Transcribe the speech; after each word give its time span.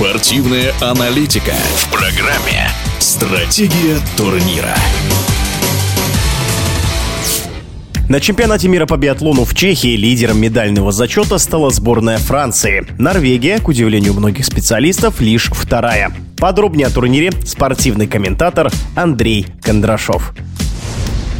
Спортивная 0.00 0.72
аналитика 0.80 1.52
в 1.76 1.90
программе 1.90 2.70
«Стратегия 2.98 3.98
турнира». 4.16 4.74
На 8.08 8.18
чемпионате 8.18 8.68
мира 8.68 8.86
по 8.86 8.96
биатлону 8.96 9.44
в 9.44 9.54
Чехии 9.54 9.96
лидером 9.96 10.40
медального 10.40 10.90
зачета 10.90 11.36
стала 11.36 11.68
сборная 11.68 12.16
Франции. 12.16 12.86
Норвегия, 12.98 13.58
к 13.58 13.68
удивлению 13.68 14.14
многих 14.14 14.46
специалистов, 14.46 15.20
лишь 15.20 15.50
вторая. 15.50 16.10
Подробнее 16.38 16.86
о 16.86 16.90
турнире 16.90 17.30
спортивный 17.44 18.06
комментатор 18.06 18.70
Андрей 18.96 19.48
Кондрашов. 19.60 20.32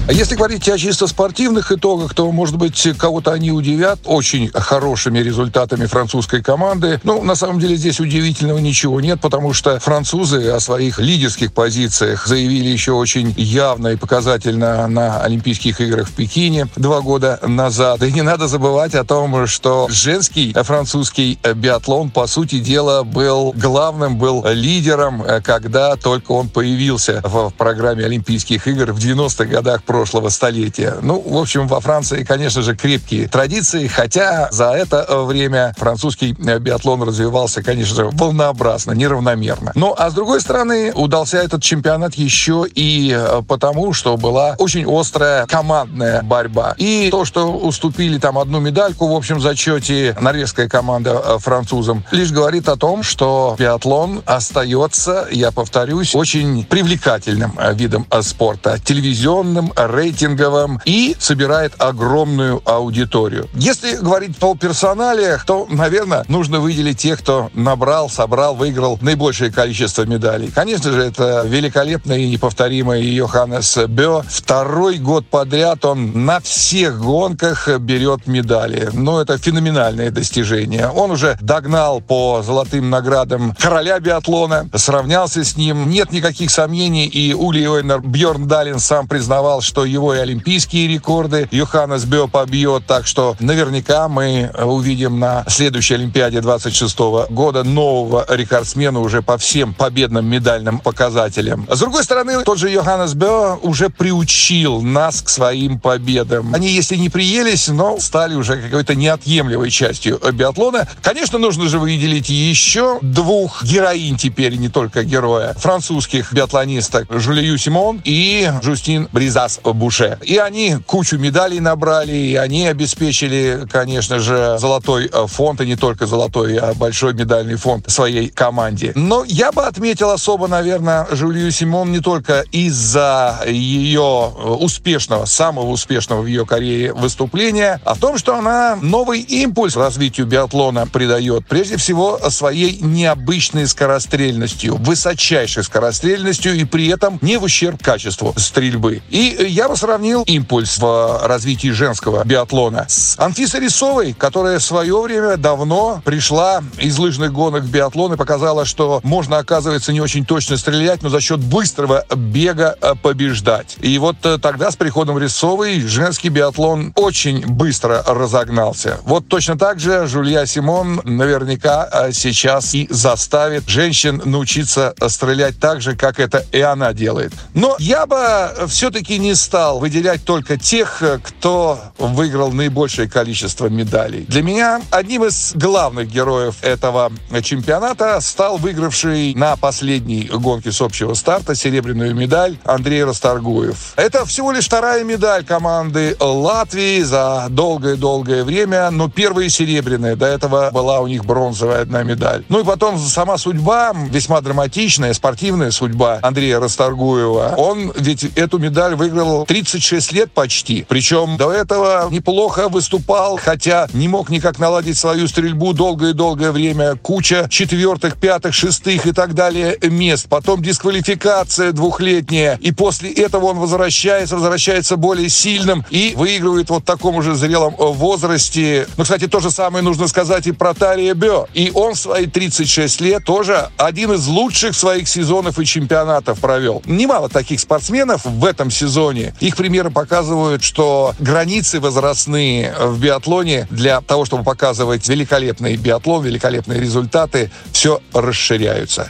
А 0.09 0.13
если 0.13 0.35
говорить 0.35 0.69
о 0.69 0.77
чисто 0.77 1.07
спортивных 1.07 1.71
итогах, 1.71 2.15
то, 2.15 2.33
может 2.33 2.57
быть, 2.57 2.89
кого-то 2.99 3.31
они 3.31 3.53
удивят 3.53 4.01
очень 4.07 4.51
хорошими 4.53 5.21
результатами 5.21 5.87
французской 5.87 6.43
команды. 6.43 7.01
Ну, 7.05 7.23
на 7.23 7.37
самом 7.37 7.61
деле, 7.61 7.77
здесь 7.77 8.01
удивительного 8.01 8.59
ничего 8.59 9.01
нет, 9.01 9.21
потому 9.21 9.53
что 9.53 9.79
французы 9.79 10.49
о 10.49 10.59
своих 10.59 10.99
лидерских 10.99 11.53
позициях 11.53 12.27
заявили 12.27 12.69
еще 12.69 12.91
очень 12.93 13.33
явно 13.37 13.89
и 13.89 13.97
показательно 13.97 14.89
на 14.89 15.21
Олимпийских 15.23 15.81
играх 15.81 16.09
в 16.09 16.13
Пекине 16.13 16.67
два 16.75 17.03
года 17.03 17.39
назад. 17.47 18.03
И 18.03 18.11
не 18.11 18.23
надо 18.23 18.49
забывать 18.49 18.97
о 18.97 19.05
том, 19.05 19.47
что 19.47 19.87
женский 19.91 20.53
французский 20.61 21.39
биатлон, 21.55 22.11
по 22.11 22.27
сути 22.27 22.59
дела, 22.59 23.05
был 23.05 23.53
главным, 23.53 24.19
был 24.19 24.45
лидером, 24.45 25.23
когда 25.45 25.95
только 25.95 26.33
он 26.33 26.49
появился 26.49 27.21
в 27.23 27.51
программе 27.57 28.07
Олимпийских 28.07 28.67
игр 28.67 28.91
в 28.91 28.99
90-х 28.99 29.45
годах 29.45 29.85
прошлого 29.91 30.29
столетия. 30.29 30.95
Ну, 31.03 31.21
в 31.21 31.37
общем, 31.37 31.67
во 31.67 31.81
Франции, 31.81 32.23
конечно 32.23 32.63
же, 32.63 32.77
крепкие 32.77 33.27
традиции, 33.27 33.89
хотя 33.89 34.49
за 34.53 34.71
это 34.71 35.05
время 35.25 35.75
французский 35.77 36.31
биатлон 36.33 37.03
развивался, 37.03 37.61
конечно 37.61 37.97
же, 37.97 38.09
волнообразно, 38.13 38.93
неравномерно. 38.93 39.73
Ну, 39.75 39.93
а 39.99 40.11
с 40.11 40.15
другой 40.15 40.41
стороны, 40.41 40.93
удался 40.95 41.39
этот 41.39 41.65
чемпионат 41.65 42.15
еще 42.15 42.67
и 42.73 43.13
э, 43.13 43.43
потому, 43.49 43.93
что 43.93 44.17
была 44.17 44.55
очень 44.59 44.87
острая 44.87 45.45
командная 45.47 46.23
борьба. 46.23 46.77
И 46.79 47.09
то, 47.11 47.25
что 47.25 47.51
уступили 47.53 48.19
там 48.19 48.39
одну 48.39 48.61
медальку 48.61 49.09
в 49.09 49.17
общем 49.17 49.41
зачете 49.41 50.17
норвежская 50.21 50.69
команда 50.69 51.21
э, 51.25 51.39
французам, 51.41 52.05
лишь 52.13 52.31
говорит 52.31 52.69
о 52.69 52.77
том, 52.77 53.03
что 53.03 53.57
биатлон 53.59 54.23
остается, 54.25 55.27
я 55.33 55.51
повторюсь, 55.51 56.15
очень 56.15 56.65
привлекательным 56.65 57.59
э, 57.59 57.75
видом 57.75 58.07
спорта. 58.23 58.79
Телевизионным, 58.79 59.73
рейтинговым 59.87 60.81
и 60.85 61.17
собирает 61.19 61.75
огромную 61.79 62.63
аудиторию. 62.65 63.49
Если 63.55 63.97
говорить 63.97 64.37
по 64.37 64.55
персоналиях, 64.55 65.45
то, 65.45 65.67
наверное, 65.71 66.25
нужно 66.29 66.61
выделить 66.61 66.99
тех, 66.99 67.21
кто 67.21 67.51
набрал, 67.55 68.09
собрал, 68.09 68.55
выиграл 68.55 68.99
наибольшее 69.01 69.53
количество 69.53 70.03
медалей. 70.05 70.51
Конечно 70.55 70.93
же, 70.93 71.03
это 71.03 71.45
великолепный 71.47 72.25
и 72.25 72.31
неповторимый 72.31 73.05
Йоханнес 73.05 73.79
Бё. 73.89 74.23
Второй 74.29 74.99
год 74.99 75.27
подряд 75.29 75.85
он 75.85 76.25
на 76.27 76.41
всех 76.41 77.01
гонках 77.01 77.69
берет 77.79 78.27
медали. 78.27 78.91
Ну, 78.93 79.19
это 79.19 79.39
феноменальное 79.39 80.11
достижение. 80.11 80.89
Он 80.89 81.11
уже 81.11 81.39
догнал 81.41 82.01
по 82.01 82.43
золотым 82.43 82.91
наградам 82.91 83.55
короля 83.59 83.99
биатлона, 84.01 84.69
сравнялся 84.75 85.45
с 85.45 85.57
ним. 85.57 85.89
Нет 85.91 86.13
никаких 86.13 86.51
сомнений, 86.51 87.07
и 87.07 87.35
Ули 87.35 87.67
Ойнер 87.67 88.01
Бьорн 88.01 88.47
Далин 88.47 88.79
сам 88.79 89.09
признавал, 89.09 89.61
что 89.71 89.85
его 89.85 90.13
и 90.13 90.19
олимпийские 90.19 90.89
рекорды 90.89 91.47
Йоханнес 91.53 92.05
Бё 92.05 92.27
побьет, 92.27 92.87
так 92.89 93.07
что 93.07 93.37
наверняка 93.39 94.09
мы 94.09 94.51
увидим 94.59 95.21
на 95.21 95.45
следующей 95.47 95.95
Олимпиаде 95.95 96.41
26 96.41 96.99
года 97.31 97.63
нового 97.63 98.27
рекордсмена 98.29 98.99
уже 98.99 99.23
по 99.23 99.39
всем 99.39 99.73
победным 99.73 100.27
медальным 100.27 100.81
показателям. 100.81 101.69
С 101.71 101.79
другой 101.79 102.03
стороны, 102.03 102.43
тот 102.43 102.59
же 102.59 102.69
Йоханнес 102.69 103.15
Бё 103.15 103.61
уже 103.63 103.91
приучил 103.91 104.83
нас 104.83 105.23
к 105.23 105.29
своим 105.29 105.79
победам. 105.79 106.53
Они, 106.53 106.69
если 106.69 106.97
не 106.97 107.09
приелись, 107.09 107.69
но 107.69 108.01
стали 108.01 108.35
уже 108.35 108.61
какой-то 108.61 108.97
неотъемлемой 108.97 109.71
частью 109.71 110.19
биатлона. 110.33 110.89
Конечно, 111.01 111.39
нужно 111.39 111.69
же 111.69 111.79
выделить 111.79 112.29
еще 112.29 112.99
двух 113.03 113.63
героинь 113.63 114.17
теперь, 114.17 114.57
не 114.57 114.69
только 114.69 115.05
героя, 115.05 115.55
французских 115.55 116.33
биатлонисток 116.33 117.07
Жулию 117.09 117.57
Симон 117.57 118.01
и 118.03 118.51
Жустин 118.65 119.09
Бризас 119.13 119.60
Буше. 119.63 120.19
И 120.23 120.37
они 120.37 120.77
кучу 120.87 121.19
медалей 121.19 121.61
набрали, 121.61 122.13
и 122.13 122.37
они 122.37 122.67
обеспечили, 122.67 123.67
конечно 123.71 124.19
же, 124.19 124.57
золотой 124.59 125.11
э, 125.13 125.27
фонд, 125.27 125.61
и 125.61 125.67
не 125.67 125.77
только 125.77 126.07
золотой, 126.07 126.57
а 126.57 126.75
большой 126.75 127.15
медальный 127.15 127.57
фонд 127.57 127.91
своей 127.91 128.29
команде. 128.29 128.93
Но 128.95 129.25
я 129.25 129.53
бы 129.53 129.65
отметил 129.65 130.11
особо, 130.11 130.49
наверное, 130.49 131.07
Жулию 131.11 131.51
Симон 131.51 131.93
не 131.93 132.01
только 132.01 132.45
из-за 132.53 133.41
ее 133.47 134.33
э, 134.37 134.49
успешного, 134.49 135.25
самого 135.25 135.71
успешного 135.71 136.23
в 136.23 136.27
ее 136.27 136.47
карьере 136.47 136.93
выступления, 136.93 137.81
а 137.85 137.95
в 137.95 137.99
том, 137.99 138.19
что 138.19 138.37
она 138.37 138.79
новый 138.81 139.21
импульс 139.21 139.77
развитию 139.77 140.27
биатлона 140.27 140.87
придает. 140.87 141.47
Прежде 141.49 141.77
всего, 141.77 142.19
своей 142.31 142.79
необычной 142.81 143.67
скорострельностью, 143.67 144.77
высочайшей 144.77 145.65
скорострельностью 145.65 146.55
и 146.55 146.65
при 146.65 146.89
этом 146.89 147.19
не 147.23 147.37
в 147.37 147.45
ущерб 147.45 147.83
качеству 147.83 148.35
стрельбы. 148.37 149.03
И 149.11 149.37
я 149.51 149.69
бы 149.69 149.77
сравнил 149.77 150.23
импульс 150.27 150.79
в 150.79 151.21
развитии 151.27 151.69
женского 151.69 152.25
биатлона 152.25 152.87
с 152.89 153.19
Анфисой 153.19 153.61
Рисовой, 153.61 154.13
которая 154.13 154.59
в 154.59 154.63
свое 154.63 155.01
время 155.01 155.37
давно 155.37 156.01
пришла 156.05 156.63
из 156.79 156.99
лыжных 156.99 157.33
гонок 157.33 157.65
в 157.65 157.71
биатлон 157.71 158.15
и 158.15 158.17
показала, 158.17 158.65
что 158.65 159.01
можно, 159.03 159.39
оказывается, 159.39 159.93
не 159.93 160.01
очень 160.01 160.25
точно 160.25 160.57
стрелять, 160.57 161.03
но 161.03 161.09
за 161.09 161.21
счет 161.21 161.41
быстрого 161.41 162.05
бега 162.15 162.77
э, 162.81 162.95
побеждать. 163.03 163.77
И 163.81 163.99
вот 163.99 164.17
э, 164.25 164.39
тогда 164.39 164.71
с 164.71 164.77
приходом 164.77 165.19
Рисовой 165.19 165.81
женский 165.81 166.29
биатлон 166.29 166.93
очень 166.95 167.47
быстро 167.47 168.05
разогнался. 168.07 168.99
Вот 169.03 169.27
точно 169.29 169.59
так 169.59 169.81
же 169.81 170.07
Жулья 170.07 170.47
Симон 170.47 171.01
наверняка 171.05 171.89
э, 171.93 172.13
сейчас 172.13 172.75
и 172.75 172.87
заставит 172.91 173.69
женщин 173.69 174.23
научиться 174.25 174.95
стрелять 175.09 175.59
так 175.59 175.81
же, 175.81 175.97
как 175.97 176.21
это 176.21 176.45
и 176.53 176.61
она 176.61 176.93
делает. 176.93 177.33
Но 177.55 177.77
я 177.79 178.07
бы 178.07 178.67
все-таки 178.69 179.19
не 179.19 179.35
стал 179.41 179.81
выделять 179.81 180.25
только 180.25 180.57
тех, 180.57 181.03
э, 181.03 181.19
кто 181.23 181.79
выиграл 181.99 182.53
наибольшее 182.53 183.09
количество 183.09 183.67
медалей. 183.67 184.25
Для 184.29 184.43
меня 184.43 184.81
одним 184.91 185.25
из 185.25 185.53
главных 185.55 186.09
героев 186.09 186.57
этого 186.63 187.11
чемпионата 187.43 188.21
стал 188.21 188.59
выигравший 188.59 189.35
на 189.35 189.57
последней 189.57 190.31
гонке 190.33 190.73
с 190.73 190.81
общего 190.81 191.15
старта 191.15 191.55
серебряную 191.55 192.15
медаль 192.15 192.59
Андрей 192.65 193.05
Расторгуев. 193.05 193.95
Это 193.97 194.25
всего 194.27 194.53
лишь 194.53 194.67
вторая 194.67 195.05
медаль 195.05 195.45
команды 195.45 196.17
Латвии 196.21 197.03
за 197.03 197.47
долгое-долгое 197.49 198.45
время, 198.45 198.91
но 198.91 199.09
первая 199.09 199.49
серебряная. 199.49 200.17
До 200.17 200.27
этого 200.27 200.71
была 200.73 201.01
у 201.01 201.07
них 201.07 201.25
бронзовая 201.25 201.83
одна 201.83 202.03
медаль. 202.03 202.45
Ну 202.49 202.61
и 202.61 202.65
потом 202.65 202.99
сама 202.99 203.39
судьба, 203.39 203.93
весьма 204.11 204.41
драматичная, 204.41 205.13
спортивная 205.15 205.71
судьба 205.71 206.19
Андрея 206.23 206.61
Расторгуева. 206.61 207.55
Он 207.57 207.93
ведь 207.97 208.25
эту 208.37 208.59
медаль 208.59 208.95
выиграл 208.95 209.30
выиграл 209.31 209.47
36 209.47 210.13
лет 210.13 210.33
почти. 210.33 210.85
Причем 210.89 211.37
до 211.37 211.53
этого 211.53 212.09
неплохо 212.11 212.69
выступал, 212.69 213.39
хотя 213.43 213.89
не 213.93 214.09
мог 214.09 214.31
никак 214.31 214.59
наладить 214.59 214.99
свою 214.99 215.29
стрельбу 215.29 215.73
долгое-долгое 215.73 216.53
время. 216.53 216.97
Куча 216.97 217.47
четвертых, 217.51 218.17
пятых, 218.17 218.55
шестых 218.55 219.07
и 219.07 219.13
так 219.13 219.35
далее 219.35 219.79
мест. 219.83 220.27
Потом 220.29 220.63
дисквалификация 220.63 221.73
двухлетняя. 221.73 222.59
И 222.61 222.73
после 222.73 223.13
этого 223.13 223.47
он 223.47 223.59
возвращается, 223.59 224.37
возвращается 224.37 224.97
более 224.97 225.29
сильным 225.29 225.85
и 225.91 226.15
выигрывает 226.17 226.71
вот 226.71 226.83
в 226.83 226.87
таком 226.87 227.17
уже 227.17 227.35
зрелом 227.35 227.75
возрасте. 227.79 228.87
Ну, 228.97 229.05
кстати, 229.05 229.27
то 229.27 229.41
же 229.41 229.51
самое 229.51 229.85
нужно 229.85 230.09
сказать 230.09 230.47
и 230.47 230.53
про 230.53 230.75
Тария 230.75 231.15
Бё. 231.15 231.47
И 231.55 231.71
он 231.75 231.95
в 231.95 231.99
свои 231.99 232.27
36 232.27 233.01
лет 233.01 233.25
тоже 233.25 233.69
один 233.77 234.13
из 234.13 234.27
лучших 234.27 234.75
своих 234.75 235.09
сезонов 235.09 235.59
и 235.59 235.65
чемпионатов 235.65 236.41
провел. 236.41 236.83
Немало 236.87 237.29
таких 237.29 237.61
спортсменов 237.61 238.25
в 238.25 238.45
этом 238.45 238.71
сезоне 238.71 239.20
биатлоне. 239.21 239.35
Их 239.41 239.57
примеры 239.57 239.91
показывают, 239.91 240.63
что 240.63 241.15
границы 241.19 241.81
возрастные 241.81 242.75
в 242.79 243.01
биатлоне 243.01 243.67
для 243.71 244.01
того, 244.01 244.25
чтобы 244.25 244.45
показывать 244.45 245.09
великолепный 245.09 245.77
биатлон, 245.77 246.25
великолепные 246.25 246.81
результаты, 246.81 247.51
все 247.73 248.01
расширяются. 248.13 249.09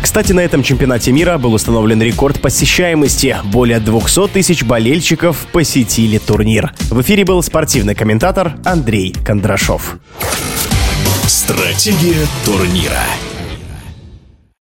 Кстати, 0.00 0.32
на 0.32 0.40
этом 0.40 0.62
чемпионате 0.62 1.10
мира 1.10 1.38
был 1.38 1.52
установлен 1.52 2.00
рекорд 2.00 2.40
посещаемости. 2.40 3.36
Более 3.44 3.80
200 3.80 4.28
тысяч 4.28 4.62
болельщиков 4.62 5.46
посетили 5.52 6.18
турнир. 6.18 6.72
В 6.88 7.00
эфире 7.02 7.24
был 7.24 7.42
спортивный 7.42 7.94
комментатор 7.94 8.54
Андрей 8.64 9.12
Кондрашов. 9.12 9.98
Стратегия 11.26 12.26
турнира. 12.44 13.02